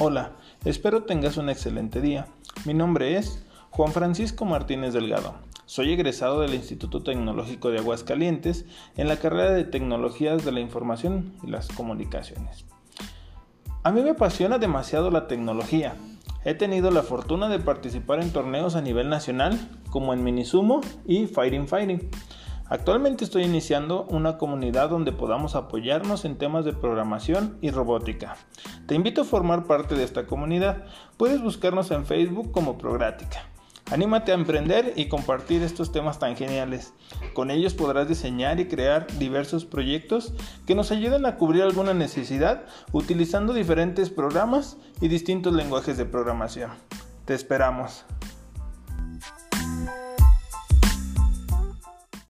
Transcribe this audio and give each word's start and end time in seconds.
Hola, 0.00 0.30
espero 0.64 1.02
tengas 1.02 1.38
un 1.38 1.50
excelente 1.50 2.00
día. 2.00 2.28
Mi 2.64 2.72
nombre 2.72 3.16
es 3.16 3.44
Juan 3.70 3.90
Francisco 3.90 4.44
Martínez 4.44 4.94
Delgado. 4.94 5.34
Soy 5.66 5.92
egresado 5.92 6.40
del 6.40 6.54
Instituto 6.54 7.02
Tecnológico 7.02 7.70
de 7.70 7.78
Aguascalientes 7.78 8.64
en 8.96 9.08
la 9.08 9.16
carrera 9.16 9.50
de 9.50 9.64
Tecnologías 9.64 10.44
de 10.44 10.52
la 10.52 10.60
Información 10.60 11.32
y 11.42 11.48
las 11.48 11.66
Comunicaciones. 11.66 12.64
A 13.82 13.90
mí 13.90 14.00
me 14.02 14.10
apasiona 14.10 14.58
demasiado 14.58 15.10
la 15.10 15.26
tecnología. 15.26 15.96
He 16.44 16.54
tenido 16.54 16.92
la 16.92 17.02
fortuna 17.02 17.48
de 17.48 17.58
participar 17.58 18.22
en 18.22 18.32
torneos 18.32 18.76
a 18.76 18.82
nivel 18.82 19.08
nacional 19.08 19.58
como 19.90 20.12
en 20.14 20.22
Minisumo 20.22 20.80
y 21.06 21.26
Fighting 21.26 21.66
Fighting 21.66 22.08
Actualmente 22.70 23.24
estoy 23.24 23.44
iniciando 23.44 24.04
una 24.10 24.36
comunidad 24.36 24.90
donde 24.90 25.12
podamos 25.12 25.54
apoyarnos 25.54 26.26
en 26.26 26.36
temas 26.36 26.66
de 26.66 26.74
programación 26.74 27.56
y 27.62 27.70
robótica. 27.70 28.36
Te 28.86 28.94
invito 28.94 29.22
a 29.22 29.24
formar 29.24 29.64
parte 29.64 29.94
de 29.94 30.04
esta 30.04 30.26
comunidad. 30.26 30.84
Puedes 31.16 31.40
buscarnos 31.40 31.90
en 31.90 32.04
Facebook 32.04 32.52
como 32.52 32.76
Progrática. 32.76 33.46
Anímate 33.90 34.32
a 34.32 34.34
emprender 34.34 34.92
y 34.96 35.08
compartir 35.08 35.62
estos 35.62 35.92
temas 35.92 36.18
tan 36.18 36.36
geniales. 36.36 36.92
Con 37.32 37.50
ellos 37.50 37.72
podrás 37.72 38.06
diseñar 38.06 38.60
y 38.60 38.68
crear 38.68 39.06
diversos 39.18 39.64
proyectos 39.64 40.34
que 40.66 40.74
nos 40.74 40.90
ayuden 40.90 41.24
a 41.24 41.36
cubrir 41.36 41.62
alguna 41.62 41.94
necesidad 41.94 42.66
utilizando 42.92 43.54
diferentes 43.54 44.10
programas 44.10 44.76
y 45.00 45.08
distintos 45.08 45.54
lenguajes 45.54 45.96
de 45.96 46.04
programación. 46.04 46.72
Te 47.24 47.32
esperamos. 47.32 48.04